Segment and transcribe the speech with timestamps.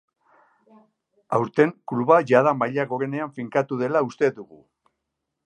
[1.37, 4.61] Aurten, kluba jada maila gorenean finkatu dela uste dugu.